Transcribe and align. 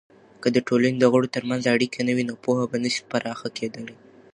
که 0.41 0.47
د 0.55 0.57
ټولني 0.67 0.97
دغړو 1.03 1.33
ترمنځ 1.35 1.63
اړیکې 1.75 1.99
نه 2.07 2.13
وي، 2.15 2.23
نو 2.29 2.33
پوهه 2.43 2.63
به 2.71 2.77
نسي 2.83 3.01
پراخه 3.11 3.47
کیدلی. 3.57 3.95